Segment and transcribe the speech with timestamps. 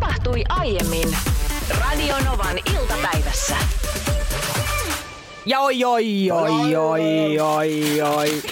[0.00, 1.16] tapahtui aiemmin
[1.80, 3.56] Radionovan iltapäivässä.
[5.46, 8.42] Ja oi, oi, oi, oi, oi, oi.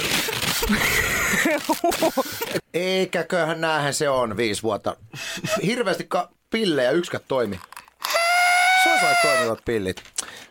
[2.74, 4.96] Eikäköhän näähän se on viisi vuotta.
[5.62, 7.60] Hirveästi ka- pillejä yksikät toimi.
[8.93, 10.03] On toimivat pillit.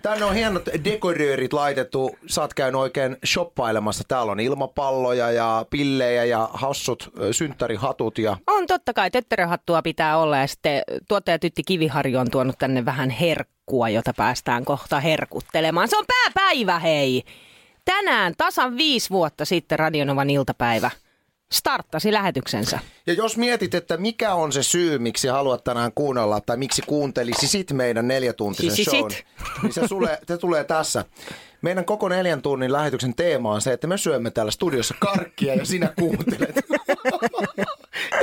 [0.02, 2.18] Tänne on hienot dekoröörit laitettu.
[2.28, 4.04] Sä oot käynyt oikein shoppailemassa.
[4.08, 10.38] Täällä on ilmapalloja ja pillejä ja hassut synttärihatut ja On totta kai, tötteröhattua pitää olla
[10.38, 15.88] ja sitten tuottaja Tytti Kiviharju on tuonut tänne vähän herkkua, jota päästään kohta herkuttelemaan.
[15.88, 17.24] Se on pääpäivä, hei!
[17.86, 20.92] Tänään tasan viisi vuotta sitten Radionovan iltapäivä
[21.52, 22.80] starttasi lähetyksensä.
[23.08, 27.48] Ja jos mietit, että mikä on se syy, miksi haluat tänään kuunnella tai miksi kuuntelisi
[27.48, 29.12] sit meidän neljätuntisen Sisi shown,
[29.64, 31.06] niin se, sulle, se tulee tässä.
[31.62, 35.66] Meidän koko neljän tunnin lähetyksen teema on se, että me syömme täällä studiossa karkkia ja
[35.66, 36.56] sinä kuuntelet.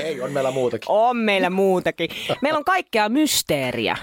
[0.04, 0.86] Ei, on meillä muutakin.
[0.88, 2.10] On meillä muutakin.
[2.42, 3.96] Meillä on kaikkea mysteeriä.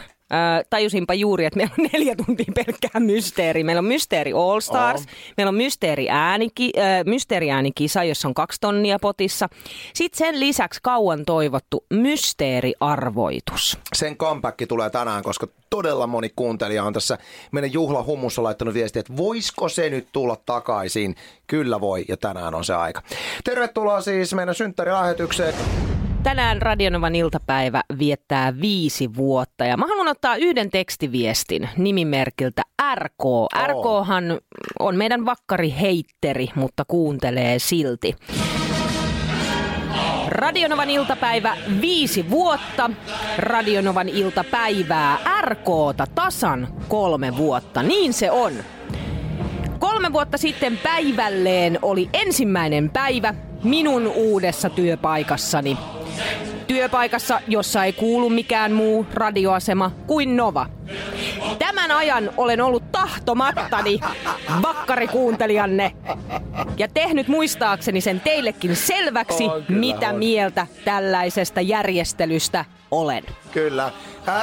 [0.70, 3.64] Tajusinpa juuri, että meillä on neljä tuntia pelkkää mysteeri.
[3.64, 5.08] Meillä on mysteeri All Stars, On.
[5.38, 9.50] meillä on mysteeri, ääniki, ö, mysteeri äänikisa, jossa on kaksi tonnia potissa.
[9.94, 13.78] Sitten sen lisäksi kauan toivottu mysteeriarvoitus.
[13.94, 17.18] Sen comeback tulee tänään, koska todella moni kuuntelija on tässä
[17.52, 21.16] meidän juhlahumussa laittanut viestiä, että voisiko se nyt tulla takaisin.
[21.48, 23.02] Kyllä voi, ja tänään on se aika.
[23.44, 25.54] Tervetuloa siis meidän synttärilähetykseen.
[26.24, 32.62] Tänään Radionovan iltapäivä viettää viisi vuotta ja mä haluan ottaa yhden tekstiviestin nimimerkiltä
[32.96, 33.24] RK.
[33.68, 34.40] RKhan
[34.80, 38.16] on meidän vakkari heitteri, mutta kuuntelee silti.
[40.28, 42.90] Radionovan iltapäivä viisi vuotta.
[43.38, 47.84] Radionovan iltapäivää RKta tasan kolme vuotta.
[47.84, 48.54] Niin se on.
[49.80, 55.78] Kolme vuotta sitten päivälleen oli ensimmäinen päivä minun uudessa työpaikassani.
[56.68, 60.66] Työpaikassa, jossa ei kuulu mikään muu radioasema kuin Nova.
[61.82, 64.00] Tämän ajan olen ollut tahtomattani
[64.62, 65.92] vakkarikuuntelijanne
[66.78, 70.16] ja tehnyt muistaakseni sen teillekin selväksi, On, kyllä mitä on.
[70.16, 73.24] mieltä tällaisesta järjestelystä olen.
[73.52, 73.92] Kyllä.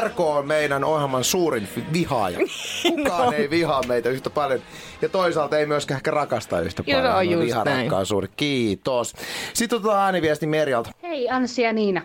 [0.01, 2.39] RK on meidän ohjelman suurin vihaaja.
[2.89, 3.33] Kukaan No.
[3.33, 4.61] ei vihaa meitä yhtä paljon.
[5.03, 7.19] Ja toisaalta ei myöskään ehkä rakasta yhtä Joo, paljon.
[7.19, 7.79] on Me just viha näin.
[7.79, 8.29] rakkaan suuri.
[8.37, 9.15] Kiitos.
[9.55, 10.91] Sitten otetaan ääniviesti Merjalta.
[11.03, 12.03] Hei Anssi ja Niina.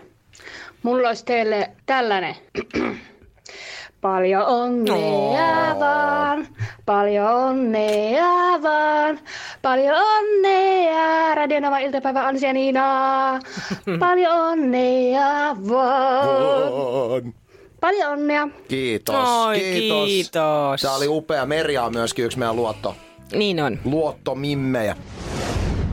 [0.82, 2.36] Mulla olisi teille tällainen.
[4.04, 4.94] Paljon onnea
[5.74, 5.80] Oo.
[5.80, 6.46] vaan,
[6.86, 9.18] paljon onnea vaan,
[9.62, 13.40] paljon onnea, Radionova iltapäivä Ansi ja Niina.
[14.00, 16.28] Paljon onnea vaan,
[16.72, 17.34] On.
[17.80, 18.48] paljon onnea.
[18.68, 19.28] Kiitos.
[19.46, 20.06] Oi, kiitos.
[20.06, 20.82] kiitos.
[20.82, 21.46] Tämä oli upea.
[21.46, 22.94] Merja on myöskin yksi meidän luotto,
[23.32, 23.78] Niin on.
[23.84, 24.96] luottomimmejä.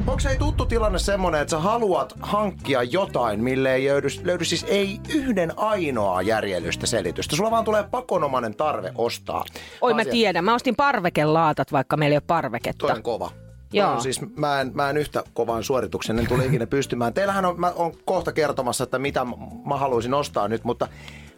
[0.07, 4.65] Onko se tuttu tilanne semmonen, että sä haluat hankkia jotain, mille ei löydy, löydy siis
[4.69, 7.35] ei yhden ainoaa järjelystä selitystä.
[7.35, 9.45] Sulla vaan tulee pakonomainen tarve ostaa.
[9.81, 10.11] Oi mä asia.
[10.11, 12.87] tiedän, mä ostin parvekelaatat, vaikka meillä ei ole parveketta.
[12.87, 13.31] Toi on kova.
[13.73, 13.91] Joo.
[13.91, 17.13] On siis, mä, en, mä en yhtä kovaan suorituksen, en tule ikinä pystymään.
[17.13, 19.25] Teillähän on, mä on kohta kertomassa, että mitä
[19.65, 20.87] mä haluaisin ostaa nyt, mutta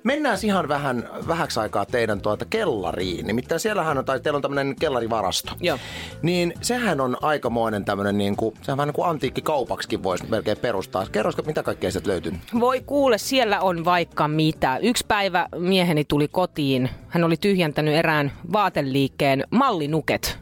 [0.03, 3.27] mennään ihan vähän, vähäksi aikaa teidän tuota kellariin.
[3.27, 5.53] Nimittäin siellähän on, tai teillä on tämmöinen kellarivarasto.
[5.61, 5.77] Joo.
[6.21, 11.05] Niin sehän on aikamoinen tämmöinen, niin kuin, sehän vähän niin kuin antiikkikaupaksikin voisi melkein perustaa.
[11.11, 12.33] Kerroisiko, mitä kaikkea sieltä löytyy?
[12.59, 14.77] Voi kuule, siellä on vaikka mitä.
[14.77, 16.89] Yksi päivä mieheni tuli kotiin.
[17.07, 20.39] Hän oli tyhjentänyt erään vaateliikkeen mallinuket.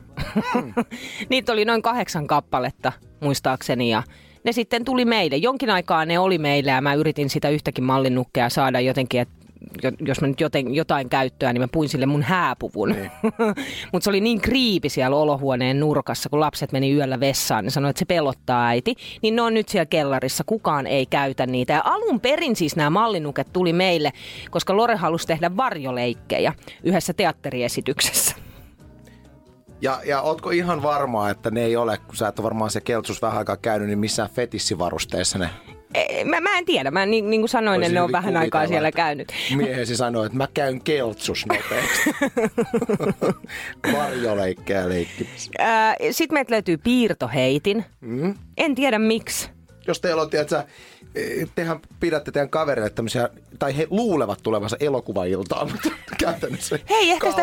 [1.29, 3.89] Niitä oli noin kahdeksan kappaletta, muistaakseni.
[3.89, 4.03] Ja
[4.43, 5.35] ne sitten tuli meille.
[5.35, 9.40] Jonkin aikaa ne oli meillä ja mä yritin sitä yhtäkin mallinukkea saada jotenkin, että
[9.99, 12.89] jos mä nyt joten, jotain käyttöä, niin mä puin sille mun hääpuvun.
[12.89, 13.11] Niin.
[13.91, 17.89] Mutta se oli niin kriipi siellä olohuoneen nurkassa, kun lapset meni yöllä vessaan, niin sanoi,
[17.89, 18.95] että se pelottaa äiti.
[19.21, 21.73] Niin ne on nyt siellä kellarissa, kukaan ei käytä niitä.
[21.73, 24.11] Ja alun perin siis nämä mallinuket tuli meille,
[24.51, 28.35] koska Lore halusi tehdä varjoleikkejä yhdessä teatteriesityksessä.
[29.81, 32.81] Ja, ja ootko ihan varmaa, että ne ei ole, kun sä et ole varmaan se
[32.81, 35.49] keltsus vähän aikaa käynyt, niin missään fetissivarusteessa ne
[36.25, 38.87] Mä, mä en tiedä, mä niin, niin kuin sanoin, Voisin ne on vähän aikaa siellä
[38.87, 39.33] että käynyt.
[39.55, 42.09] Miehesi sanoi, että mä käyn keltsus nopeasti.
[43.97, 45.51] Varjoleikkejä leikkimässä.
[46.11, 47.85] Sitten meiltä löytyy piirtoheitin.
[48.01, 48.35] Mm.
[48.57, 49.49] En tiedä miksi.
[49.87, 50.63] Jos teillä on, tiedätkö,
[51.15, 53.29] eh, tehän pidätte teidän kaverille tämmöisiä,
[53.59, 57.41] tai he luulevat tulevansa elokuvailtaan, mutta käytännössä Hei, ehkä sitä,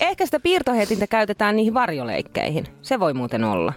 [0.00, 2.66] ehkä sitä piirtoheitintä käytetään niihin varjoleikkeihin.
[2.82, 3.72] Se voi muuten olla.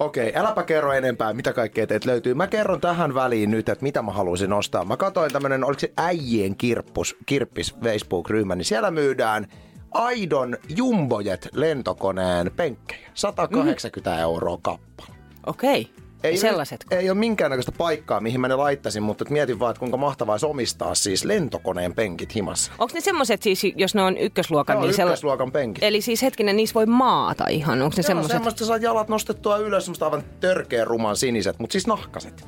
[0.00, 2.34] Okei, äläpä kerro enempää, mitä kaikkea teet löytyy.
[2.34, 4.84] Mä kerron tähän väliin nyt, että mitä mä haluaisin ostaa.
[4.84, 9.46] Mä katsoin tämmönen, oliko se äijien kirppus, kirppis Facebook-ryhmä, niin siellä myydään
[9.90, 13.10] Aidon Jumbojet lentokoneen penkkejä.
[13.14, 15.16] 180 euroa kappale.
[15.46, 16.01] Okei.
[16.22, 16.84] Ei, sellaiset.
[16.90, 20.32] Ei ole minkäännäköistä paikkaa, mihin mä ne laittaisin, mutta et mietin vaan, että kuinka mahtavaa
[20.32, 22.72] olisi omistaa siis lentokoneen penkit himassa.
[22.78, 25.84] Onko ne semmoiset siis, jos ne on ykkösluokan, Joo, niin sella- ykkösluokan penkit.
[25.84, 27.82] Eli siis hetkinen, niissä voi maata ihan.
[27.82, 28.32] Onko ne Joo, semmoiset?
[28.32, 32.44] semmoista saat jalat nostettua ylös, semmoista aivan törkeä ruman siniset, mutta siis nahkaset.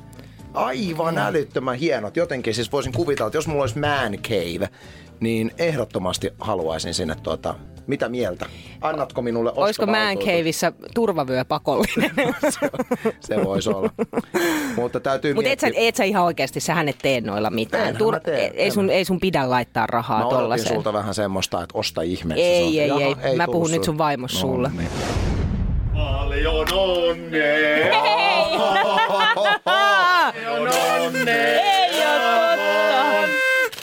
[0.53, 2.17] Aivan älyttömän hienot.
[2.17, 4.69] Jotenkin siis voisin kuvitella, että jos mulla olisi man cave,
[5.19, 7.55] niin ehdottomasti haluaisin sinne tuota,
[7.87, 8.45] mitä mieltä?
[8.81, 10.17] Annatko minulle Olisiko Man?
[10.17, 12.11] Caveissa turvavyö pakollinen?
[13.19, 13.89] Se voisi olla.
[14.75, 17.97] Mutta täytyy Mutta et, sä- et sä ihan oikeasti, sähän et tee noilla mitään.
[18.11, 20.73] Mä teen, ei, sun, ei sun pidä laittaa rahaa Mä odotin tollaseen.
[20.75, 22.43] sulta vähän semmoista, että osta ihmeessä.
[22.45, 23.35] Ei, Se on- ei, Jaha, ei.
[23.35, 24.71] Mä puhun nyt sun vaimos sulle.
[24.77, 24.89] niin.
[25.93, 27.45] Paljon onnea!
[27.45, 27.91] Ei
[28.57, 28.75] oo
[29.35, 29.75] totta.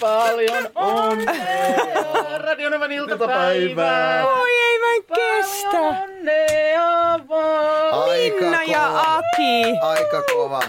[0.03, 2.39] Paljon onnea!
[2.39, 4.27] Radionovan iltapäivää!
[4.27, 5.79] Oi ei mä en kestä.
[5.79, 8.09] Onnea vaan!
[8.11, 9.17] Aika Minna ja kova.
[9.17, 9.79] Aki.
[9.83, 10.61] Aika kova.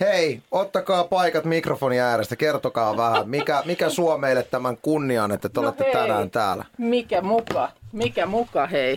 [0.00, 5.60] Hei, ottakaa paikat mikrofonin äärestä, kertokaa vähän, mikä, mikä suo meille tämän kunnian, että te
[5.60, 5.92] olette hei.
[5.92, 6.64] tänään täällä.
[6.78, 7.68] Mikä muka?
[7.92, 8.96] Mikä muka, hei?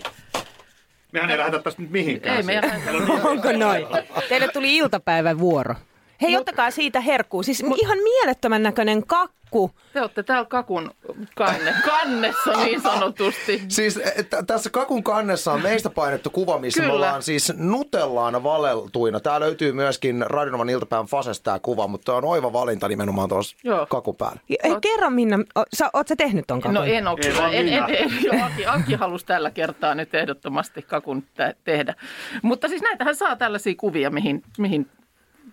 [1.11, 2.37] Mehän ei lähdetä tästä nyt mihinkään.
[2.37, 2.81] Ei meidän
[3.23, 3.87] Onko noin?
[4.29, 5.75] Teille tuli iltapäivän vuoro.
[6.21, 7.43] Hei, ottakaa siitä herkkuu.
[7.43, 9.71] Siis ihan mielettömän näköinen kakku.
[9.93, 10.91] Te olette täällä kakun
[11.35, 13.63] kanne, kannessa niin sanotusti.
[13.67, 16.95] Siis e, t- tässä kakun kannessa on meistä painettu kuva, missä me Kyllä.
[16.95, 19.19] ollaan siis nutellaan valeltuina.
[19.19, 23.85] Tää löytyy myöskin Radionovan iltapäivän Fasesta tämä kuva, mutta on oiva valinta nimenomaan tuossa Joo.
[23.85, 24.39] kakun päällä.
[24.63, 26.73] Ei, kerro Minna, o, sä, oot sä tehnyt ton kakun?
[26.73, 27.49] No en ole kyllä.
[27.49, 31.95] En, en, en, joo, Aki, Aki halusi tällä kertaa nyt ehdottomasti kakun tä- tehdä.
[32.41, 34.87] Mutta siis näitähän saa tällaisia kuvia, mihin, mihin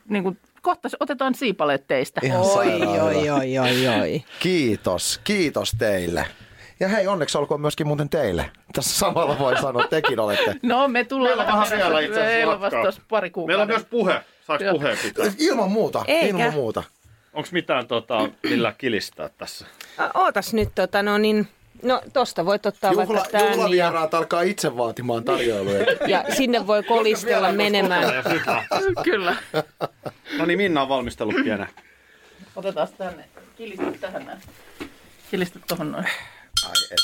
[0.09, 2.21] niin kuin, kohta otetaan siipaleet teistä.
[2.25, 4.25] Ihan Oi, oi, oi, oi, oi.
[4.41, 6.27] Kiitos, kiitos teille.
[6.81, 8.51] Ja hei, onneksi olkoon myöskin muuten teille.
[8.73, 10.55] Tässä samalla voi sanoa, että tekin olette.
[10.63, 13.47] No me tullaan Meillä on vähän vielä itse asiassa pari kuukautta.
[13.47, 14.21] Meillä on myös puhe.
[14.47, 14.75] Saaks Joo.
[14.75, 15.27] puheen pitää?
[15.49, 16.27] Ilman muuta, Eikä.
[16.27, 16.83] ilman muuta.
[17.33, 19.67] Onks mitään tota, millä kilistää tässä?
[20.15, 21.49] Ootas nyt, tota, no niin,
[21.83, 25.87] no tosta voit ottaa Juhla, vaikka ja, juhlavieraat alkaa itse vaatimaan tarjoiluja.
[26.07, 28.15] ja sinne voi kolistella menemään.
[28.15, 28.23] Ja.
[29.05, 29.37] Kyllä.
[30.39, 31.69] No niin, Minna on valmistellut pienen.
[32.57, 33.25] Otetaan tänne.
[33.57, 34.39] Kilistä tähän näin.
[35.31, 36.05] Kilistä tuohon noin.
[36.65, 36.99] Ai et.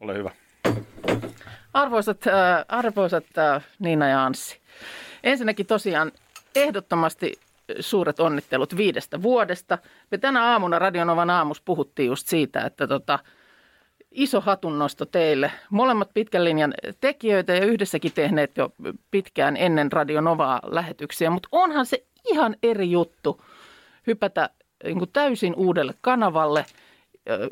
[0.00, 0.30] Ole hyvä.
[1.72, 4.60] Arvoisat, äh, arvoisat äh, Niina ja Anssi.
[5.22, 6.12] Ensinnäkin tosiaan
[6.54, 7.32] ehdottomasti
[7.80, 9.78] suuret onnittelut viidestä vuodesta.
[10.10, 13.18] Me tänä aamuna Radionovan aamus puhuttiin just siitä, että tota,
[14.10, 15.52] iso hatunnosto teille.
[15.70, 18.72] Molemmat pitkän linjan tekijöitä ja yhdessäkin tehneet jo
[19.10, 23.42] pitkään ennen Radionovaa lähetyksiä, mutta onhan se ihan eri juttu
[24.06, 24.50] hypätä
[24.84, 26.66] niin kuin täysin uudelle kanavalle.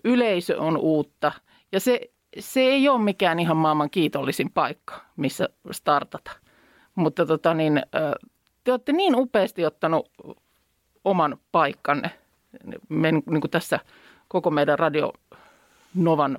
[0.05, 1.33] Yleisö on uutta
[1.73, 2.01] ja se,
[2.39, 6.31] se ei ole mikään ihan maailman kiitollisin paikka, missä startata.
[6.95, 7.83] Mutta tota niin,
[8.65, 10.11] te olette niin upeasti ottanut
[11.05, 12.11] oman paikkanne
[12.91, 13.79] niin kuin tässä
[14.29, 15.13] koko meidän Radio
[15.95, 16.39] Novan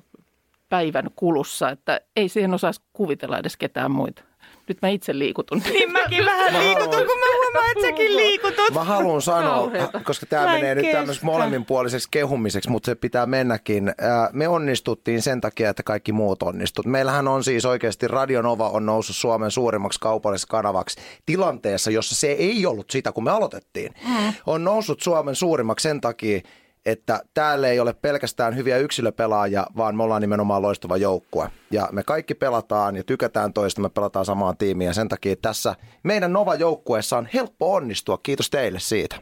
[0.69, 4.23] päivän kulussa, että ei siihen osaisi kuvitella edes ketään muita.
[4.67, 5.61] Nyt mä itse liikutun.
[5.73, 8.73] Niin mäkin vähän liikutun, kun mä huomaan, että säkin liikutut.
[8.73, 9.99] Mä haluan sanoa, Kauheeta.
[10.03, 10.97] koska tämä Mä en menee nyt kestä.
[10.97, 13.93] tämmöiseksi molemminpuoliseksi kehumiseksi, mutta se pitää mennäkin.
[14.01, 16.85] Ää, Me onnistuttiin sen takia, että kaikki muut onnistut.
[16.85, 22.27] Meillähän on siis oikeasti Radio Nova on noussut Suomen suurimmaksi kaupalliseksi kanavaksi tilanteessa, jossa se
[22.27, 23.93] ei ollut sitä, kun me aloitettiin.
[24.07, 24.33] Mm.
[24.45, 26.39] On noussut Suomen suurimmaksi sen takia,
[26.87, 31.49] että täällä ei ole pelkästään hyviä yksilöpelaajia, vaan me ollaan nimenomaan loistava joukkue.
[31.71, 35.75] Ja me kaikki pelataan ja tykätään toista, me pelataan samaan tiimiin ja sen takia tässä
[36.03, 38.17] meidän Nova-joukkueessa on helppo onnistua.
[38.17, 39.15] Kiitos teille siitä.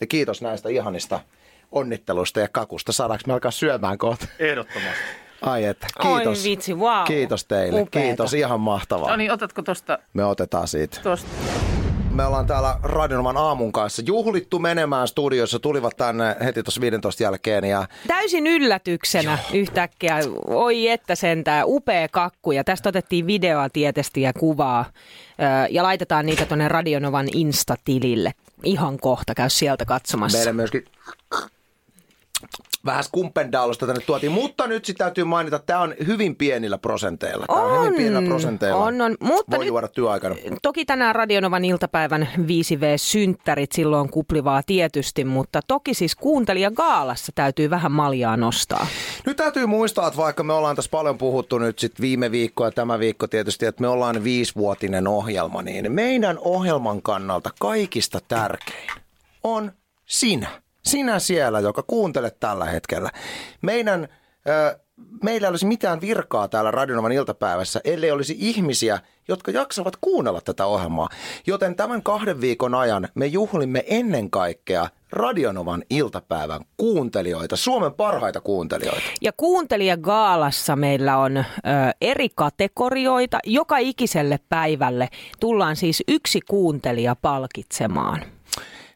[0.00, 1.20] Ja kiitos näistä ihanista
[1.72, 2.92] onnitteluista ja kakusta.
[2.92, 4.26] Saadaanko me alkaa syömään kohta?
[4.38, 5.00] Ehdottomasti.
[5.42, 6.44] Ai että, Oi kiitos.
[6.44, 7.04] vitsi, wow.
[7.06, 7.80] Kiitos teille.
[7.80, 8.06] Upeeta.
[8.06, 9.10] Kiitos, ihan mahtavaa.
[9.10, 11.00] No niin, otatko tuosta Me otetaan siitä.
[11.02, 11.28] tosta?
[12.20, 15.58] Me ollaan täällä Radionovan aamun kanssa juhlittu menemään studiossa.
[15.58, 20.18] Tulivat tänne heti tuossa 15 jälkeen ja Täysin yllätyksenä yhtäkkiä.
[20.46, 22.52] Oi että sentään, upea kakku.
[22.52, 24.84] Ja tästä otettiin videoa tietysti ja kuvaa.
[25.70, 28.32] Ja laitetaan niitä tuonne Radionovan Insta-tilille.
[28.64, 30.38] Ihan kohta, käy sieltä katsomassa.
[30.38, 30.84] meidän myöskin
[32.84, 34.32] vähän skumpendaalosta tänne tuotiin.
[34.32, 37.46] Mutta nyt sitten täytyy mainita, että tämä on hyvin pienillä prosenteilla.
[37.46, 38.84] Tämä on, hyvin pienillä prosenteilla.
[38.84, 39.16] on, on.
[39.20, 40.36] Mutta Voi nyt- juoda työaikana.
[40.62, 47.92] Toki tänään Radionovan iltapäivän 5V-synttärit silloin kuplivaa tietysti, mutta toki siis kuuntelija Gaalassa täytyy vähän
[47.92, 48.86] maljaa nostaa.
[49.26, 52.70] Nyt täytyy muistaa, että vaikka me ollaan tässä paljon puhuttu nyt sit viime viikko ja
[52.70, 58.90] tämä viikko tietysti, että me ollaan viisivuotinen ohjelma, niin meidän ohjelman kannalta kaikista tärkein
[59.44, 59.72] on
[60.06, 60.48] sinä.
[60.82, 63.10] Sinä siellä, joka kuuntelet tällä hetkellä.
[63.62, 64.08] Meidän
[64.48, 64.78] ö,
[65.22, 70.66] meillä ei olisi mitään virkaa täällä Radionovan iltapäivässä, ellei olisi ihmisiä, jotka jaksavat kuunnella tätä
[70.66, 71.08] ohjelmaa.
[71.46, 79.02] Joten tämän kahden viikon ajan me juhlimme ennen kaikkea Radionovan iltapäivän kuuntelijoita, Suomen parhaita kuuntelijoita.
[79.20, 81.44] Ja kuuntelijagaalassa meillä on ö,
[82.00, 83.38] eri kategorioita.
[83.46, 85.08] Joka ikiselle päivälle
[85.40, 88.22] tullaan siis yksi kuuntelija palkitsemaan.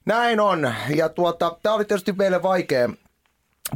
[0.05, 0.75] Näin on.
[0.97, 2.89] Ja tuota, tämä oli tietysti meille vaikea,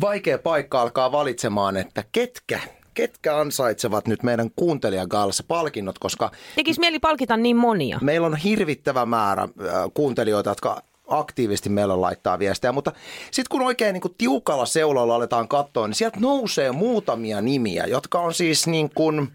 [0.01, 2.61] vaikea paikka alkaa valitsemaan, että ketkä,
[2.95, 7.99] ketkä ansaitsevat nyt meidän kuuntelijagaalassa palkinnot, koska Tekis mieli palkita niin monia.
[8.03, 9.49] meillä on hirvittävä määrä
[9.95, 12.93] kuuntelijoita, jotka aktiivisesti meille laittaa viestejä, mutta
[13.31, 18.21] sitten kun oikein niin kuin tiukalla seulalla aletaan katsoa, niin sieltä nousee muutamia nimiä, jotka
[18.21, 19.29] on siis niin kuin,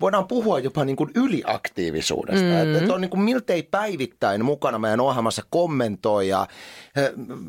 [0.00, 2.44] voidaan puhua jopa niin kuin yliaktiivisuudesta.
[2.44, 2.62] Mm.
[2.62, 6.46] Että, että on niin kuin miltei päivittäin mukana meidän ohjelmassa kommentoi ja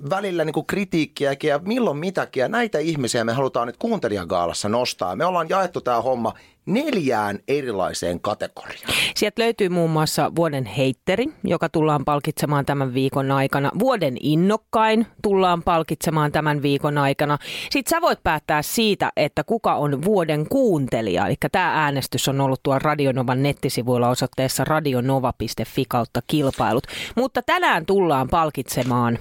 [0.10, 2.41] välillä niin kuin kritiikkiäkin ja milloin mitäkin.
[2.41, 5.15] Ja näitä ihmisiä me halutaan nyt kuuntelijagaalassa nostaa.
[5.15, 6.34] Me ollaan jaettu tämä homma
[6.66, 8.94] neljään erilaiseen kategoriaan.
[9.16, 13.72] Sieltä löytyy muun muassa vuoden heitteri, joka tullaan palkitsemaan tämän viikon aikana.
[13.80, 17.38] Vuoden innokkain tullaan palkitsemaan tämän viikon aikana.
[17.70, 21.28] Sitten sä voit päättää siitä, että kuka on vuoden kuuntelija.
[21.28, 26.88] Eli tämä äänestys on ollut tuolla Radionovan nettisivuilla osoitteessa radionova.fi kautta kilpailut.
[27.16, 29.20] Mutta tänään tullaan palkitsemaan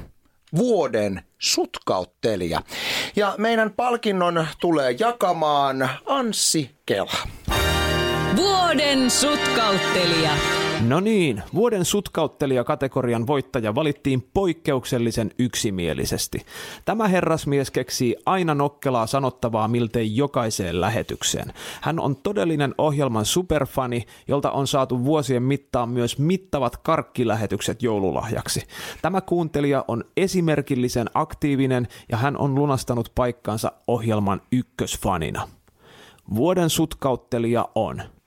[0.57, 2.63] vuoden sutkauttelija.
[3.17, 7.17] Ja meidän palkinnon tulee jakamaan Anssi Kela.
[8.37, 10.31] Vuoden sutkauttelija.
[10.87, 16.39] No niin, vuoden sutkauttelija-kategorian voittaja valittiin poikkeuksellisen yksimielisesti.
[16.85, 21.53] Tämä herrasmies keksii aina nokkelaa sanottavaa miltei jokaiseen lähetykseen.
[21.81, 28.63] Hän on todellinen ohjelman superfani, jolta on saatu vuosien mittaan myös mittavat karkkilähetykset joululahjaksi.
[29.03, 35.49] Tämä kuuntelija on esimerkillisen aktiivinen ja hän on lunastanut paikkansa ohjelman ykkösfanina.
[36.35, 38.03] Vuoden sutkauttelija on–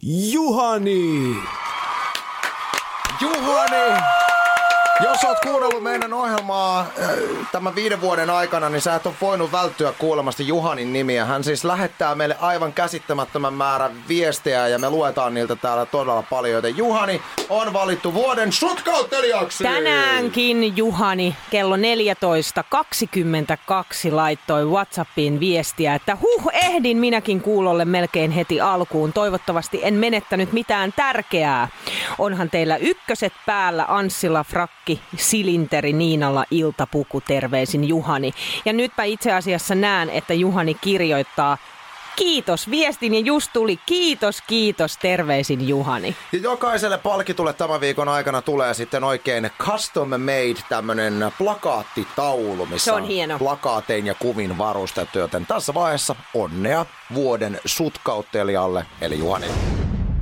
[0.00, 1.34] Juhani!
[3.18, 4.27] Juhani!
[5.04, 6.86] Jos oot kuunnellut meidän ohjelmaa äh,
[7.52, 11.24] tämän viiden vuoden aikana, niin sä et ole voinut välttyä kuulemasta Juhanin nimiä.
[11.24, 16.54] Hän siis lähettää meille aivan käsittämättömän määrän viestejä ja me luetaan niiltä täällä todella paljon.
[16.54, 19.64] Joten Juhani on valittu vuoden sutkauttelijaksi!
[19.64, 21.82] Tänäänkin Juhani kello 14.22
[24.10, 29.12] laittoi Whatsappiin viestiä, että huh, ehdin minäkin kuulolle melkein heti alkuun.
[29.12, 31.68] Toivottavasti en menettänyt mitään tärkeää.
[32.18, 38.32] Onhan teillä ykköset päällä Anssilla Frakki, Silinteri, Niinalla iltapuku, terveisin Juhani.
[38.64, 41.58] Ja nytpä itse asiassa näen, että Juhani kirjoittaa
[42.18, 43.78] Kiitos, viestini just tuli.
[43.86, 46.16] Kiitos, kiitos, terveisin Juhani.
[46.32, 52.92] Ja jokaiselle palkitulle tämän viikon aikana tulee sitten oikein custom made tämmönen plakaattitaulu, missä Se
[52.92, 53.38] on hieno.
[53.38, 59.46] plakaatein ja kuvin varustettu, joten tässä vaiheessa onnea vuoden sutkauttelijalle, eli Juhani.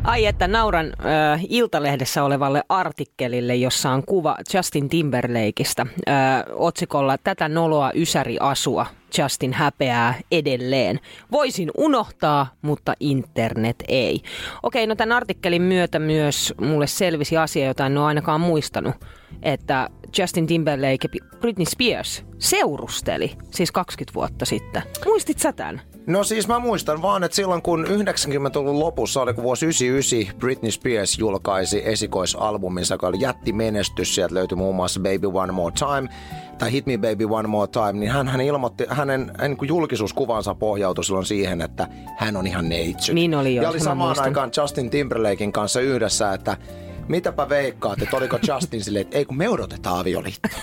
[0.06, 6.16] Ai että nauran äh, Iltalehdessä olevalle artikkelille, jossa on kuva Justin Timberlakeista äh,
[6.54, 8.86] otsikolla Tätä noloa ysäri asua.
[9.18, 11.00] Justin häpeää edelleen.
[11.32, 14.22] Voisin unohtaa, mutta internet ei.
[14.62, 18.94] Okei, no tämän artikkelin myötä myös mulle selvisi asia, jota en ole ainakaan muistanut,
[19.42, 24.82] että Justin Timberlake ja Britney Spears seurusteli siis 20 vuotta sitten.
[25.04, 25.95] Muistit sä tämän?
[26.06, 30.70] No siis mä muistan vaan, että silloin kun 90-luvun lopussa, oli kun vuosi 99, Britney
[30.70, 34.14] Spears julkaisi esikoisalbuminsa, joka oli jättimenestys.
[34.14, 36.08] Sieltä löytyi muun muassa Baby One More Time
[36.58, 41.04] tai Hit Me Baby One More Time, niin hän, hän ilmoitti, hänen, niin julkisuuskuvansa pohjautui
[41.04, 43.14] silloin siihen, että hän on ihan neitsyt.
[43.14, 46.56] Niin oli jo, Ja oli samaan aikaan Justin Timberlakein kanssa yhdessä, että
[47.08, 50.60] mitäpä veikkaat, että oliko Justin silleen, että ei kun me odotetaan avioliittoa.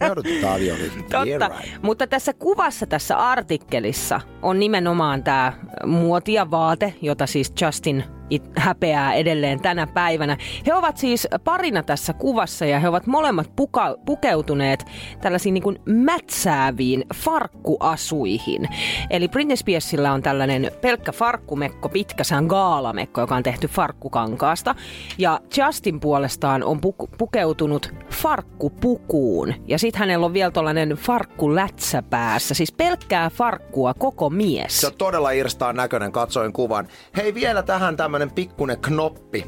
[0.00, 1.02] Me odotetaan avioliittoa.
[1.02, 1.82] Totta, Yeah, right.
[1.82, 5.52] mutta tässä kuvassa, tässä artikkelissa on nimenomaan tämä
[5.86, 10.36] muoti ja vaate, jota siis Justin it- häpeää edelleen tänä päivänä.
[10.66, 14.86] He ovat siis parina tässä kuvassa ja he ovat molemmat puka- pukeutuneet
[15.20, 18.68] tällaisiin niin kuin mätsääviin farkkuasuihin.
[19.10, 24.74] Eli Britney Spearsilla on tällainen pelkkä farkkumekko, pitkä, se on gaalamekko, joka on tehty farkkukankaasta.
[25.18, 29.54] Ja Justin puolestaan on puku- pukeutunut farkkupukuun.
[29.66, 34.80] Ja sitten hänellä on vielä tällainen farkkulätsä päässä, siis pelkkää farkkua koko mies.
[34.80, 36.88] Se on todella irstaan näköinen, katsoin kuvan.
[37.16, 39.46] Hei, vielä tähän tämmönen pikkunen knoppi.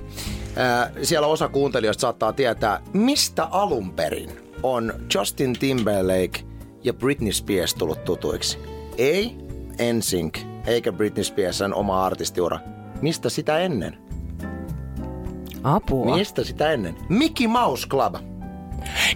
[0.56, 4.30] Ää, siellä osa kuuntelijoista saattaa tietää, mistä alun perin
[4.62, 6.40] on Justin Timberlake
[6.84, 8.58] ja Britney Spears tullut tutuiksi.
[8.98, 9.36] Ei
[9.92, 12.58] NSYNC, eikä Britney Spearsin oma artistiura.
[13.02, 13.98] Mistä sitä ennen?
[15.64, 16.16] Apua.
[16.16, 16.96] Mistä sitä ennen?
[17.08, 18.29] Mickey Mouse Club.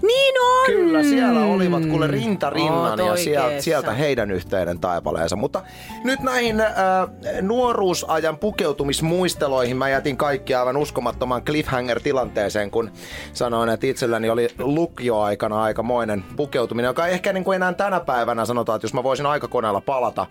[0.02, 0.66] Niin on!
[0.66, 5.37] Kyllä, siellä olivat kuule rinta rinnan ja sieltä, sieltä heidän yhteinen taipaleensa.
[5.37, 5.62] Mutta
[6.04, 6.71] nyt näihin äh,
[7.42, 12.90] nuoruusajan pukeutumismuisteloihin mä jätin kaikki aivan uskomattoman cliffhanger-tilanteeseen, kun
[13.33, 18.76] sanoin, että itselläni oli lukioaikana aikamoinen pukeutuminen, joka ehkä niin kuin enää tänä päivänä sanotaan,
[18.76, 20.26] että jos mä voisin aikakoneella palata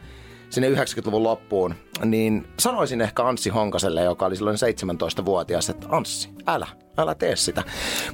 [0.53, 6.67] sinne 90-luvun loppuun, niin sanoisin ehkä Anssi Honkaselle, joka oli silloin 17-vuotias, että Anssi, älä,
[6.97, 7.63] älä tee sitä.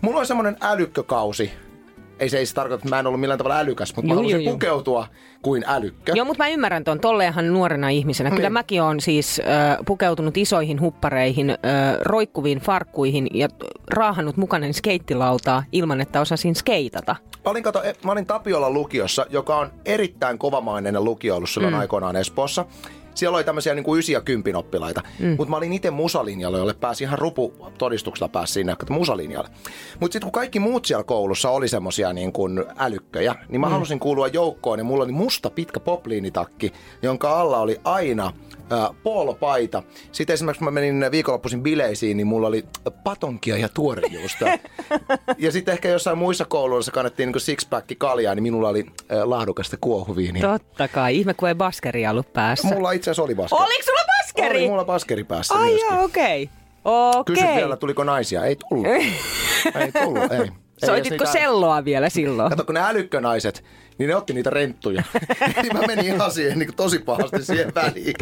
[0.01, 1.51] Mulla oli semmoinen älykkökausi,
[2.19, 4.17] ei se ei se tarkoita, että mä en ollut millään tavalla älykäs, mutta mä Juu,
[4.17, 4.53] halusin juu, juu.
[4.53, 5.07] pukeutua
[5.41, 6.11] kuin älykkö.
[6.15, 8.29] Joo, mutta mä ymmärrän ton tolleenhan nuorena ihmisenä.
[8.29, 8.53] Kyllä Niin.
[8.53, 11.57] mäkin oon siis äh, pukeutunut isoihin huppareihin, äh,
[12.01, 13.47] roikkuviin farkkuihin ja
[13.87, 17.15] raahannut mukana skeittilautaa ilman, että osasin skeitata.
[17.45, 21.79] Mä olin, kato, mä olin Tapiolan lukiossa, joka on erittäin kovamainen lukio ollut silloin mm.
[21.79, 22.65] aikoinaan Espoossa.
[23.15, 25.01] Siellä oli tämmöisiä niin kuin 9 ja 10 oppilaita.
[25.19, 25.27] Mm.
[25.27, 29.49] Mutta mä olin itse musalinjalla, jolle pääsi ihan rupu todistuksella pääsi sinne että musalinjalle.
[29.99, 33.71] Mutta sitten kun kaikki muut siellä koulussa oli semmoisia niin kuin älykköjä, niin mä mm.
[33.71, 38.33] halusin kuulua joukkoon ja mulla oli musta pitkä popliinitakki, jonka alla oli aina
[39.03, 39.83] poolopaita.
[40.11, 42.65] Sitten esimerkiksi kun mä menin viikonloppuisin bileisiin, niin mulla oli
[43.03, 44.45] patonkia ja tuorejuusta.
[45.37, 48.85] ja sitten ehkä jossain muissa kouluissa kannettiin niin sixpack kaljaa, niin minulla oli
[49.23, 50.41] laadukasta kuohuviiniä.
[50.41, 51.17] Totta kai.
[51.17, 52.67] Ihme, kun ei baskeria ollut päässä.
[52.67, 53.63] Mulla itse asiassa oli baskeri.
[53.63, 54.59] Oliko sulla baskeri?
[54.59, 56.43] Oli mulla baskeri päässä Ai joo, okei.
[56.43, 56.59] Okay.
[57.25, 57.55] Kysy Okei.
[57.55, 58.45] vielä, tuliko naisia.
[58.45, 58.87] Ei tullut.
[59.81, 60.39] ei tullut, ei.
[60.39, 62.49] Ei, Soititko niitä- selloa vielä silloin?
[62.49, 63.63] Kato, kun ne älykkönaiset,
[63.99, 65.03] niin ne otti niitä renttuja.
[65.63, 68.15] niin mä menin ihan siihen niin tosi pahasti siihen väliin.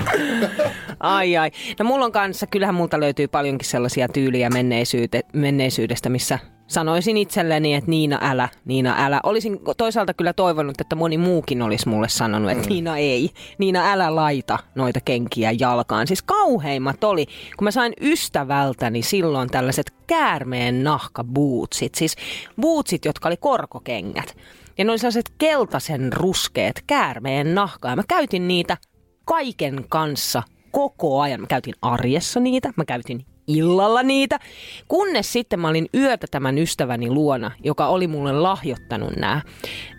[0.99, 1.51] Ai ai.
[1.79, 7.75] No mulla on kanssa, kyllähän multa löytyy paljonkin sellaisia tyyliä menneisyyte, menneisyydestä, missä sanoisin itselleni,
[7.75, 9.19] että Niina älä, Niina älä.
[9.23, 14.15] Olisin toisaalta kyllä toivonut, että moni muukin olisi mulle sanonut, että Niina ei, Niina älä
[14.15, 16.07] laita noita kenkiä jalkaan.
[16.07, 17.25] Siis kauheimmat oli,
[17.57, 22.15] kun mä sain ystävältäni silloin tällaiset käärmeen nahkabootsit, siis
[22.61, 24.37] bootsit, jotka oli korkokengät.
[24.77, 27.95] Ja ne oli sellaiset keltaisen ruskeat käärmeen nahkaa.
[27.95, 28.77] Mä käytin niitä
[29.25, 31.41] kaiken kanssa koko ajan.
[31.41, 34.39] Mä käytin arjessa niitä, mä käytin illalla niitä,
[34.87, 39.41] kunnes sitten mä olin yötä tämän ystäväni luona, joka oli mulle lahjoittanut nämä.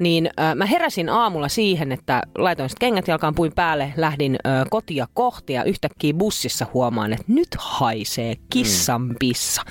[0.01, 4.67] Niin äh, mä heräsin aamulla siihen, että laitoin sitten kengät jalkaan, puin päälle, lähdin äh,
[4.71, 9.63] kotia kohti ja yhtäkkiä bussissa huomaan, että nyt haisee kissan pissa.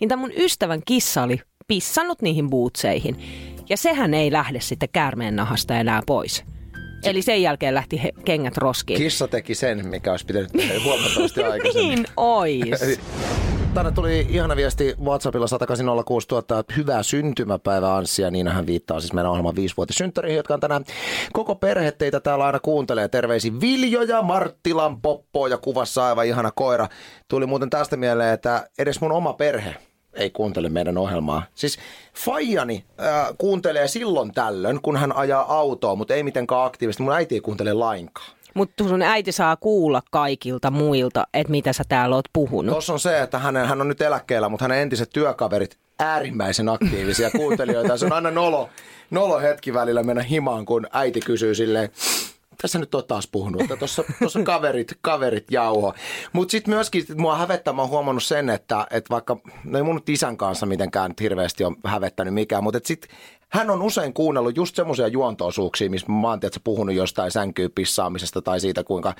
[0.00, 3.16] Niin tämä mun ystävän kissa oli pissannut niihin bootseihin.
[3.68, 6.44] Ja sehän ei lähde sitten käärmeen nahasta enää pois.
[7.04, 8.98] Eli sen jälkeen lähti he, kengät roskiin.
[8.98, 11.88] Kissa teki sen, mikä olisi pitänyt tehdä huomattavasti aikaisemmin.
[11.88, 12.98] Niin ois.
[13.74, 19.12] Tänne tuli ihana viesti WhatsAppilla 18060 000, että hyvää syntymäpäivää Anssi ja Niinahän viittaa siis
[19.12, 20.84] meidän ohjelman viisivuotissynttäriin, jotka on tänään
[21.32, 23.08] koko perhe teitä täällä aina kuuntelee.
[23.08, 26.88] Terveisi Viljo ja Marttilan Poppo ja kuvassa aivan ihana koira.
[27.28, 29.76] Tuli muuten tästä mieleen, että edes mun oma perhe
[30.16, 31.42] ei kuuntele meidän ohjelmaa.
[31.54, 31.78] Siis
[32.14, 37.02] Fajani äh, kuuntelee silloin tällöin, kun hän ajaa autoa, mutta ei mitenkään aktiivisesti.
[37.02, 38.36] Mun äiti ei kuuntele lainkaan.
[38.54, 42.72] Mutta sun äiti saa kuulla kaikilta muilta, että mitä sä täällä oot puhunut.
[42.72, 47.30] Tuossa on se, että hänen, hän on nyt eläkkeellä, mutta hänen entiset työkaverit äärimmäisen aktiivisia
[47.30, 47.96] kuuntelijoita.
[47.96, 48.68] Se on aina nolo,
[49.10, 51.90] nolo hetki välillä mennä himaan, kun äiti kysyy silleen,
[52.62, 55.94] tässä nyt on taas puhunut, että tuossa, tuossa kaverit, kaverit jauho.
[56.32, 59.82] Mutta sitten myöskin sit mua hävettää, mä oon huomannut sen, että, että vaikka, no ei
[59.84, 63.10] mun nyt isän kanssa mitenkään nyt hirveästi on hävettänyt mikään, mutta sitten
[63.48, 68.42] hän on usein kuunnellut just semmoisia juontoosuuksia, missä mä oon tiedätkö, puhunut jostain sänkyyn pissaamisesta
[68.42, 69.14] tai siitä, kuinka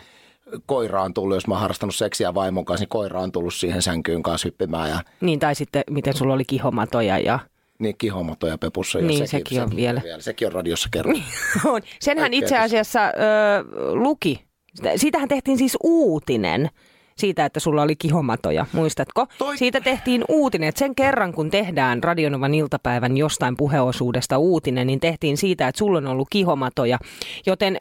[0.66, 3.82] koira on tullut, jos mä oon harrastanut seksiä vaimon kanssa, niin koira on tullut siihen
[3.82, 7.38] sänkyyn kanssa hyppimään ja Niin, tai sitten miten sulla oli kihomatoja ja...
[7.78, 8.98] niin kihomotoja pepussa.
[8.98, 10.02] Niin, sekin on vielä.
[10.18, 11.16] Sekin on radiossa kerran.
[11.64, 11.80] On.
[12.00, 13.10] Senhän itse asiassa ö,
[13.94, 14.44] luki.
[14.74, 16.68] Sitä- Siitähän tehtiin siis uutinen
[17.18, 19.26] siitä, että sulla oli kihomatoja, muistatko?
[19.38, 25.00] Toi- Siitä tehtiin uutinen, että sen kerran kun tehdään Radionovan iltapäivän jostain puheosuudesta uutinen, niin
[25.00, 26.98] tehtiin siitä, että sulla on ollut kihomatoja.
[27.46, 27.78] Joten ö,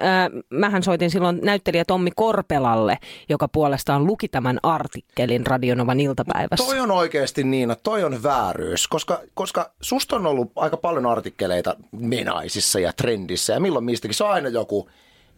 [0.49, 2.97] mähän soitin silloin näyttelijä Tommi Korpelalle,
[3.29, 6.65] joka puolestaan luki tämän artikkelin Radionovan iltapäivässä.
[6.65, 11.05] Toi on oikeasti niin, että toi on vääryys, koska, koska susta on ollut aika paljon
[11.05, 14.15] artikkeleita menaisissa ja trendissä ja milloin mistäkin.
[14.15, 14.89] Se on aina joku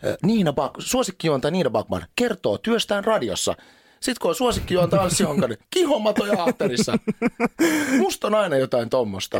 [0.05, 3.55] äh, Niina Bak, suosikkijuontaja Niina Bakman kertoo työstään radiossa.
[3.99, 6.97] Sitten kun on suosikkijuontaja Anssi Honkanen, kihomatoja aatterissa.
[7.97, 9.39] Musta on aina jotain tommosta.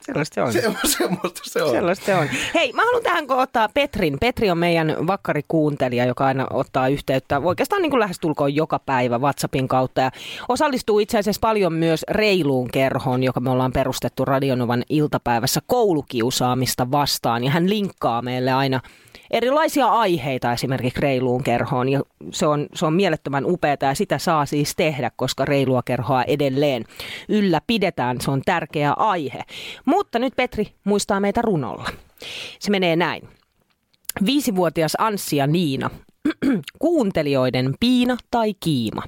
[0.00, 0.52] Sellaista se on.
[0.52, 1.70] Se on semmoista se on.
[1.70, 2.28] Sellaista se on.
[2.54, 4.18] Hei, mä haluan tähän ottaa Petrin.
[4.20, 9.68] Petri on meidän vakkarikuuntelija, joka aina ottaa yhteyttä oikeastaan niin kuin lähestulkoon joka päivä WhatsAppin
[9.68, 10.00] kautta.
[10.00, 10.10] Ja
[10.48, 17.44] osallistuu itse asiassa paljon myös reiluun kerhoon, joka me ollaan perustettu Radionovan iltapäivässä koulukiusaamista vastaan.
[17.44, 18.80] Ja hän linkkaa meille aina
[19.30, 21.88] erilaisia aiheita esimerkiksi reiluun kerhoon.
[21.88, 26.22] Ja se on, se on mielettömän upeaa ja sitä saa siis tehdä, koska reilua kerhoa
[26.22, 26.84] edelleen
[27.28, 28.20] ylläpidetään.
[28.20, 29.42] Se on tärkeä aihe.
[29.84, 31.90] Mutta nyt Petri muistaa meitä runolla.
[32.58, 33.28] Se menee näin.
[34.26, 35.90] Viisivuotias Anssi ja Niina
[36.78, 39.02] kuuntelijoiden piina tai kiima.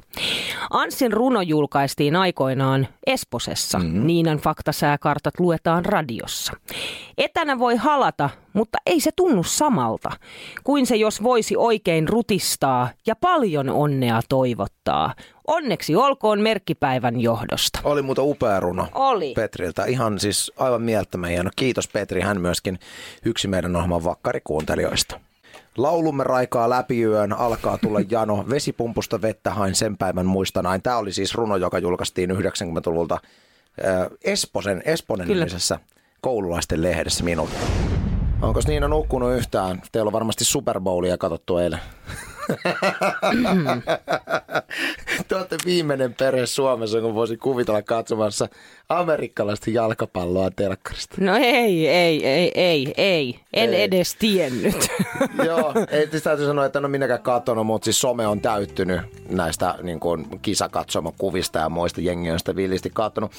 [0.71, 3.79] Anssin runo julkaistiin aikoinaan Esposessa.
[3.79, 4.07] Mm-hmm.
[4.07, 6.53] Niinan faktasääkartat luetaan radiossa.
[7.19, 10.11] Etänä voi halata, mutta ei se tunnu samalta
[10.65, 15.15] kuin se, jos voisi oikein rutistaa ja paljon onnea toivottaa.
[15.47, 17.81] Onneksi olkoon merkkipäivän johdosta.
[17.85, 19.33] Oli muuta upea runo Oli.
[19.35, 19.85] Petriltä.
[19.85, 21.51] Ihan siis aivan mielettömän hieno.
[21.57, 22.79] Kiitos Petri, hän myöskin
[23.25, 25.21] yksi meidän ohjelman vakkarikuuntelijoista.
[25.77, 28.45] Laulumme raikaa läpi yön, alkaa tulla jano.
[28.51, 30.83] Vesipumpusta vettä hain sen päivän muistanain.
[30.83, 33.21] Tämä oli siis runo, joka julkaistiin 90-luvulta äh,
[34.25, 35.79] Esposen, Esponen nimisessä
[36.21, 37.51] koululaisten lehdessä minulle.
[38.43, 39.83] Onko Niina nukkunut yhtään?
[39.93, 41.81] Teillä on varmasti Super Bowlia katsottu eilen.
[45.33, 48.49] Te olette viimeinen perhe Suomessa, kun voisi kuvitella katsomassa
[48.89, 51.17] amerikkalaista jalkapalloa telkkarista.
[51.19, 53.41] No ei, ei, ei, ei, ei.
[53.53, 53.83] En Ei.
[53.83, 54.89] edes tiennyt.
[55.47, 59.01] Joo, ei siis täytyy sanoa, että en ole minäkään katsonut, mutta siis some on täyttynyt
[59.29, 63.33] näistä niin kuin kisakatsomakuvista ja muista jengi on sitä villisti katsonut.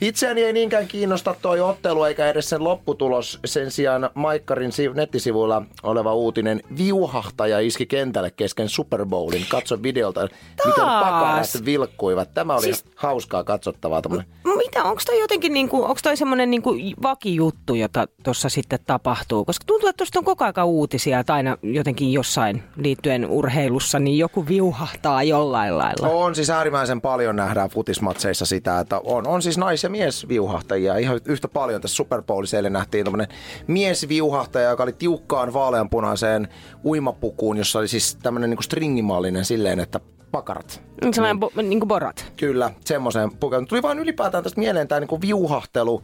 [0.00, 3.38] Itseäni ei niinkään kiinnosta toi ottelu eikä edes sen lopputulos.
[3.44, 9.46] Sen sijaan Maikkarin si- nettisivuilla oleva uutinen viuhahtaja iski kentälle kesken Super Bowlin.
[9.48, 11.39] Katso videolta, miten Taas?
[11.46, 12.34] Pakarat vilkkuivat.
[12.34, 12.92] Tämä oli Siis- siis...
[12.96, 14.02] hauskaa katsottavaa.
[14.02, 14.26] Tommonen.
[14.56, 19.44] Mitä, onko toi jotenkin niinku, onko toi semmoinen niinku vakijuttu, jota tuossa sitten tapahtuu?
[19.44, 24.18] Koska tuntuu, että tuosta on koko aika uutisia, että aina jotenkin jossain liittyen urheilussa, niin
[24.18, 26.08] joku viuhahtaa jollain lailla.
[26.08, 30.96] On siis äärimmäisen paljon nähdään futismatseissa sitä, että on, on siis nais- ja miesviuhahtajia.
[30.96, 33.28] Ihan yhtä paljon tässä Super Bowlissa eilen nähtiin tämmöinen
[33.66, 36.48] miesviuhtaja, joka oli tiukkaan vaaleanpunaiseen
[36.84, 40.00] uimapukuun, jossa oli siis tämmöinen niinku stringimallinen silleen, että
[40.30, 40.82] pakarat.
[41.12, 42.32] Sellainen bo, niin kuin borat.
[42.36, 43.68] Kyllä, semmoiseen pukeutunut.
[43.68, 46.02] Tuli vaan ylipäätään tästä mieleen tämä niinku viuhahtelu,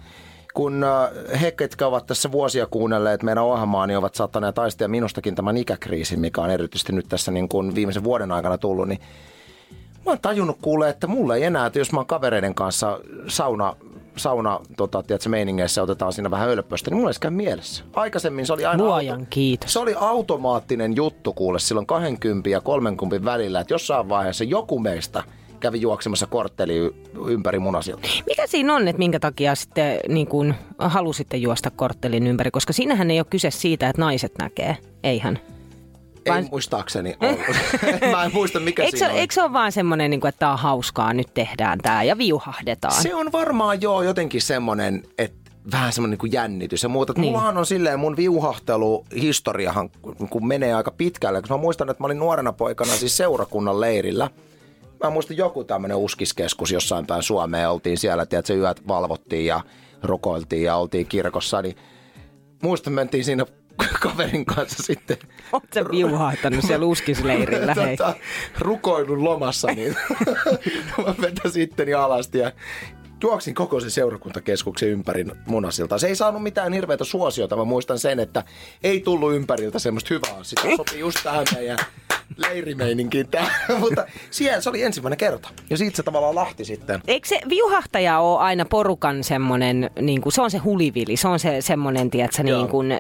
[0.54, 5.34] kun äh, he, ketkä ovat tässä vuosia kuunnelleet meidän ohjelmaa, niin ovat saattaneet taistia minustakin
[5.34, 9.00] tämän ikäkriisin, mikä on erityisesti nyt tässä niin kuin viimeisen vuoden aikana tullut, niin
[10.06, 13.76] mä oon tajunnut kuulee, että mulle ei enää, että jos mä oon kavereiden kanssa sauna,
[14.16, 17.84] sauna tota, tiedätkö, meiningeissä otetaan siinä vähän ölppöstä, niin mulla ei käy mielessä.
[17.94, 19.72] Aikaisemmin se oli aina Luojan kiitos.
[19.72, 25.22] se oli automaattinen juttu kuule silloin 20 ja 30 välillä, että jossain vaiheessa joku meistä
[25.60, 26.94] kävi juoksemassa kortteli
[27.26, 28.08] ympäri munasilta.
[28.26, 32.50] Mikä siinä on, että minkä takia sitten niin kuin, halusitte juosta korttelin ympäri?
[32.50, 34.76] Koska siinähän ei ole kyse siitä, että naiset näkee.
[35.04, 35.38] Eihän.
[36.26, 37.40] Ei Vai- muistaakseni ollut.
[38.12, 39.18] Mä en muista mikä Eikö se, siinä on.
[39.20, 42.18] eikö se ole vaan semmoinen, niin kuin, että tämä on hauskaa, nyt tehdään tämä ja
[42.18, 43.02] viuhahdetaan?
[43.02, 47.12] Se on varmaan joo jotenkin semmoinen, että vähän semmoinen niin kuin jännitys ja muuta.
[47.12, 47.20] Niin.
[47.20, 47.32] Niin.
[47.32, 49.90] Mullahan on silleen mun viuhahteluhistoriahan
[50.30, 51.40] kun menee aika pitkälle.
[51.40, 54.30] Koska mä muistan, että mä olin nuorena poikana siis seurakunnan leirillä.
[55.04, 57.70] Mä muistan joku tämmöinen uskiskeskus jossain päin Suomeen.
[57.70, 59.60] Oltiin siellä, tiedätkö, yöt valvottiin ja
[60.02, 61.62] rukoiltiin ja oltiin kirkossa.
[61.62, 61.76] Niin
[62.62, 63.46] muistan, mentiin siinä
[64.02, 65.16] kaverin kanssa sitten
[65.52, 67.74] Oot sä viuhahtanut siellä uskisleirillä?
[67.84, 67.96] Hei.
[67.96, 68.14] tota,
[68.58, 69.96] rukoilun lomassa, niin
[71.06, 72.52] mä vetäsin itteni alasti ja
[73.22, 75.98] juoksin koko sen seurakuntakeskuksen ympäri munasilta.
[75.98, 77.56] Se ei saanut mitään hirveätä suosiota.
[77.56, 78.44] Mä muistan sen, että
[78.82, 80.44] ei tullut ympäriltä semmoista hyvää.
[80.44, 81.78] Sitä sopii just tähän meidän
[82.36, 83.28] leirimeininkiin.
[83.28, 83.50] Tää.
[83.80, 85.48] Mutta siellä se oli ensimmäinen kerta.
[85.70, 87.00] Ja siitä se tavallaan lahti sitten.
[87.06, 91.38] Eikö se viuhahtaja ole aina porukan semmoinen, niin kuin, se on se hulivili, se on
[91.38, 92.58] se semmoinen, tiedätkö, Joo.
[92.58, 92.98] niin kuin, äh,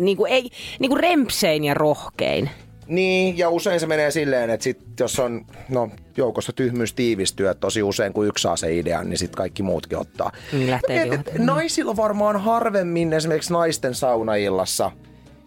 [0.00, 2.50] niin kuin, ei, niin kuin rempsein ja rohkein.
[2.86, 7.60] Niin, ja usein se menee silleen, että sit, jos on no, joukossa tyhmyys tiivistyy, että
[7.60, 10.32] tosi usein kun yksi saa se idean, niin sitten kaikki muutkin ottaa.
[10.52, 14.90] Niin lähtee mietin, naisilla varmaan harvemmin esimerkiksi naisten saunaillassa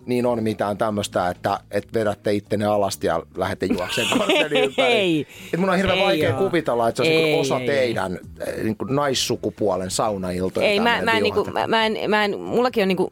[0.05, 4.93] niin on mitään tämmöistä, että, että vedätte ittenne alasti ja lähdette juokseen korttelin ympäri.
[4.93, 5.27] Ei.
[5.53, 6.43] Et mun on hirveän Ei vaikea oo.
[6.43, 10.67] kuvitella, että se on niin Ei, osa ei, teidän eh, niin kuin naissukupuolen saunailtoja.
[10.67, 11.59] Ei, mä, mä, en, niinku, viuhate.
[11.59, 13.11] mä, mä, en, mä en, mullakin on niinku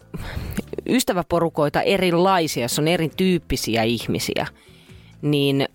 [0.90, 4.48] ystäväporukoita erilaisia, jos on erityyppisiä ihmisiä.
[5.22, 5.68] Niin,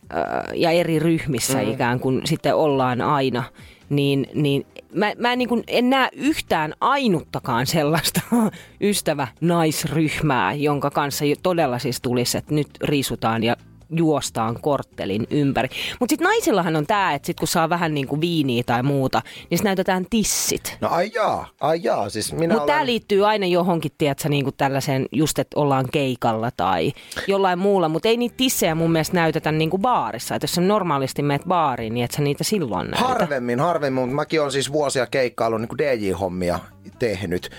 [0.55, 1.73] ja eri ryhmissä mm.
[1.73, 3.43] ikään kuin sitten ollaan aina.
[3.89, 8.21] Niin, niin mä, mä en, niin kuin, en näe yhtään ainuttakaan sellaista
[8.81, 13.57] ystävä-naisryhmää, jonka kanssa todella siis tulisi, että nyt riisutaan ja
[13.91, 15.69] juostaan korttelin ympäri.
[16.01, 19.23] Mutta sitten naisillahan on tämä, että sit kun saa vähän niin kuin viiniä tai muuta,
[19.51, 20.77] niin näytetään tissit.
[20.81, 22.11] No ai jaa, ai jaa.
[22.11, 22.75] Siis minä Mutta olen...
[22.75, 26.93] tämä liittyy aina johonkin, tiedätkö, niin kuin tällaiseen, just että ollaan keikalla tai
[27.27, 27.89] jollain muulla.
[27.89, 30.35] Mutta ei niitä tissejä mun mielestä näytetä niin kuin baarissa.
[30.35, 33.09] Että jos sä normaalisti meet baariin, niin et sä niitä silloin näytä.
[33.09, 36.59] Harvemmin, harvemmin, mutta mäkin olen siis vuosia keikkaillut niin DJ-hommia
[36.99, 37.51] tehnyt.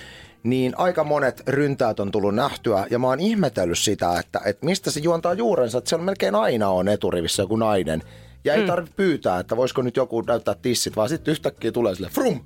[0.49, 4.91] Niin aika monet ryntäät on tullut nähtyä ja mä oon ihmetellyt sitä, että, että mistä
[4.91, 8.03] se juontaa juurensa, että se on melkein aina on eturivissä joku nainen.
[8.43, 12.09] Ja ei tarvitse pyytää, että voisiko nyt joku näyttää tissit, vaan sitten yhtäkkiä tulee sille
[12.09, 12.41] frum.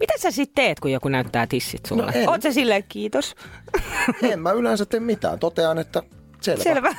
[0.00, 2.02] Mitä sä sitten teet, kun joku näyttää tissit sulle?
[2.24, 2.30] No.
[2.30, 3.34] Oot sä silleen, kiitos.
[4.32, 6.02] En mä yleensä tee mitään, totean, että
[6.40, 6.62] selvä.
[6.62, 6.94] Selvä.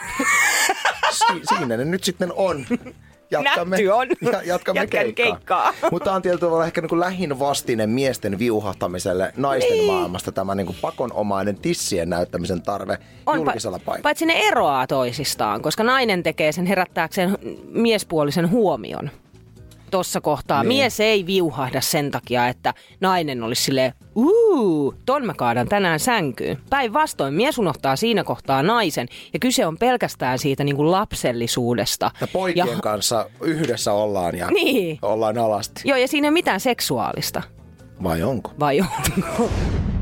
[1.11, 2.65] Si- siinä ne nyt sitten on.
[3.31, 4.07] Nähty on.
[4.31, 5.25] Ja, jatkamme Jatkan keikkaa.
[5.25, 5.73] keikkaa.
[5.91, 9.91] Mutta on tietyllä tavalla ehkä niin kuin lähin vastine miesten viuhahtamiselle naisten niin.
[9.91, 14.03] maailmasta tämä niin kuin pakonomainen tissien näyttämisen tarve On, julkisella pa- paikalla.
[14.03, 17.37] Paitsi ne eroaa toisistaan, koska nainen tekee sen herättääkseen
[17.71, 19.09] miespuolisen huomion.
[19.91, 20.63] Tossa kohtaa.
[20.63, 20.67] Niin.
[20.67, 26.57] Mies ei viuhahda sen takia, että nainen olisi silleen, uuu, ton mä kaadan tänään sänkyyn.
[26.69, 32.11] Päinvastoin mies unohtaa siinä kohtaa naisen ja kyse on pelkästään siitä niin kuin lapsellisuudesta.
[32.21, 32.75] Ja poikien ja...
[32.81, 34.99] kanssa yhdessä ollaan ja Niin.
[35.01, 35.81] ollaan alasti.
[35.85, 37.41] Joo, ja siinä ei mitään seksuaalista.
[38.03, 38.51] Vai onko?
[38.59, 39.49] Vai onko?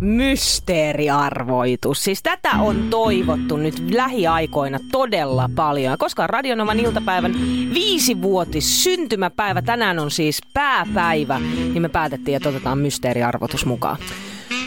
[0.00, 2.04] Mysteeriarvoitus.
[2.04, 5.98] Siis tätä on toivottu nyt lähiaikoina todella paljon.
[5.98, 7.34] Koska on Radionovan iltapäivän
[7.74, 13.96] viisivuotis syntymäpäivä, tänään on siis pääpäivä, niin me päätettiin, että otetaan mysteeriarvoitus mukaan.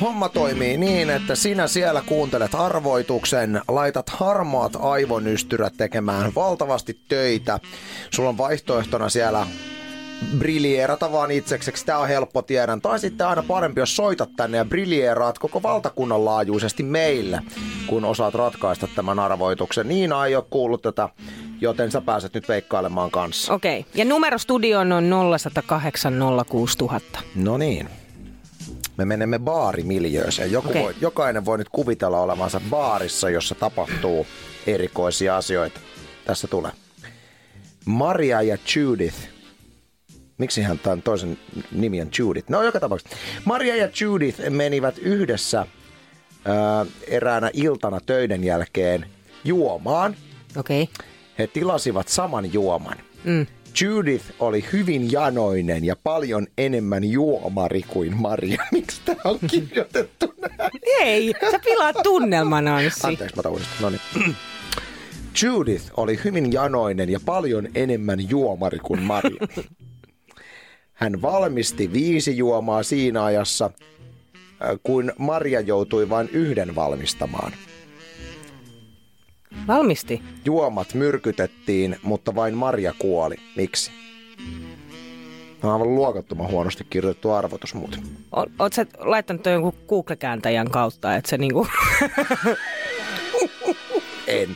[0.01, 7.59] Homma toimii niin, että sinä siellä kuuntelet arvoituksen, laitat harmaat aivonystyrät tekemään valtavasti töitä.
[8.11, 9.47] Sulla on vaihtoehtona siellä
[10.37, 12.81] briljeerata vaan itsekseksi, tämä on helppo tiedän.
[12.81, 17.41] Tai sitten aina parempi, jos soitat tänne ja briljeeraat koko valtakunnan laajuisesti meille,
[17.87, 19.87] kun osaat ratkaista tämän arvoituksen.
[19.87, 21.09] Niina ei ole kuullut tätä,
[21.61, 23.53] joten sä pääset nyt veikkailemaan kanssa.
[23.53, 23.91] Okei, okay.
[23.95, 26.13] ja numero studioon on 0108
[26.49, 27.19] 06000.
[27.35, 27.89] No niin.
[28.97, 30.51] Me menemme baarimiljööseen.
[30.51, 30.83] Joku Okei.
[30.83, 34.27] voi, jokainen voi nyt kuvitella olevansa baarissa, jossa tapahtuu
[34.67, 35.79] erikoisia asioita.
[36.25, 36.71] Tässä tulee.
[37.85, 39.32] Maria ja Judith.
[40.43, 41.37] Miksi hän tämän toisen
[41.71, 42.49] nimi on Judith?
[42.49, 43.17] No joka tapauksessa.
[43.45, 45.65] Maria ja Judith menivät yhdessä
[46.45, 49.05] ää, eräänä iltana töiden jälkeen
[49.43, 50.15] juomaan.
[50.57, 50.83] Okei.
[50.83, 51.07] Okay.
[51.39, 52.97] He tilasivat saman juoman.
[53.23, 53.47] Mm.
[53.81, 58.63] Judith oli hyvin janoinen ja paljon enemmän juomari kuin Maria.
[58.71, 60.71] Miksi tämä on kirjoitettu näin?
[60.99, 63.07] Ei, sä pilaat tunnelman, Anssi.
[63.07, 63.81] Anteeksi, mä uudestaan.
[63.81, 64.35] No niin.
[65.43, 69.47] Judith oli hyvin janoinen ja paljon enemmän juomari kuin Maria.
[70.93, 77.51] Hän valmisti viisi juomaa siinä ajassa, äh, kun Maria joutui vain yhden valmistamaan.
[79.67, 80.21] Valmisti.
[80.45, 83.35] Juomat myrkytettiin, mutta vain Maria kuoli.
[83.55, 83.91] Miksi?
[85.61, 88.03] Tämä on aivan luokattoman huonosti kirjoitettu arvotus muuten.
[88.35, 91.67] O- Oot sä laittanut jonkun Google-kääntäjän kautta, että se niinku...
[94.27, 94.49] En.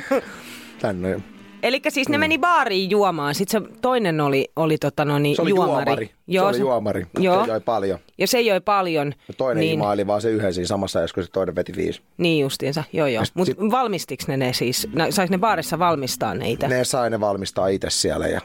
[0.80, 1.20] Tänne.
[1.64, 5.42] Eli siis ne meni baariin juomaan, sitten se toinen oli, oli tota no niin, Se
[5.42, 5.76] oli juomari.
[5.76, 6.10] juomari.
[6.32, 7.06] se oli juomari.
[7.18, 7.44] Joo.
[7.44, 7.98] Se joi paljon.
[8.18, 9.14] Ja se joi paljon.
[9.28, 12.00] Ja toinen niin, imaili vaan se yhden siinä samassa ajassa, kun se toinen veti viisi.
[12.18, 13.24] Niin justiinsa, joo joo.
[13.34, 14.88] Mutta sit- valmistiks ne ne siis?
[14.94, 16.68] No, sais ne baarissa valmistaa ne itse?
[16.68, 18.26] Ne sai ne valmistaa itse siellä.
[18.26, 18.40] Ja...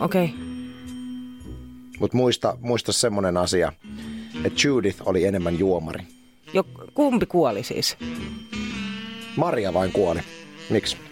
[0.00, 0.24] Okei.
[0.24, 0.36] Okay.
[2.00, 3.72] Mutta muista, muista semmonen asia,
[4.44, 6.04] että Judith oli enemmän juomari.
[6.52, 7.96] Jo, kumpi kuoli siis?
[9.36, 10.20] Maria vain kuoli.
[10.70, 11.07] Miksi?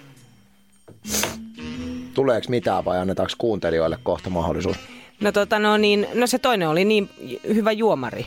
[2.17, 4.77] Tuleeko mitään vai annetaanko kuuntelijoille kohta mahdollisuus?
[5.21, 7.11] No tota no niin, no se toinen oli niin
[7.55, 8.27] hyvä juomari,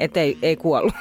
[0.00, 0.92] että ei, ei kuollut.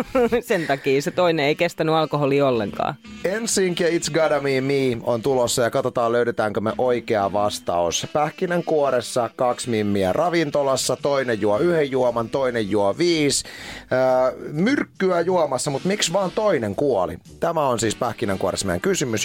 [0.48, 2.94] Sen takia se toinen ei kestänyt alkoholia ollenkaan.
[3.24, 8.06] Ensink ja It's Gotta Be Me on tulossa ja katsotaan löydetäänkö me oikea vastaus.
[8.12, 13.44] Pähkinän kuoressa kaksi mimmiä ravintolassa, toinen juo yhden juoman, toinen juo viisi.
[13.92, 17.16] Öö, myrkkyä juomassa, mutta miksi vaan toinen kuoli?
[17.40, 19.24] Tämä on siis pähkinän kuoressa meidän kysymys.